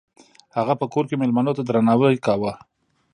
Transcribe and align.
هغه 0.57 0.73
په 0.81 0.85
کور 0.93 1.03
کې 1.09 1.15
میلمنو 1.21 1.55
ته 1.57 1.63
درناوی 1.67 2.23
کاوه. 2.25 2.53